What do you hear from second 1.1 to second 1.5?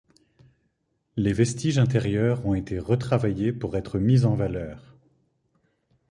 Les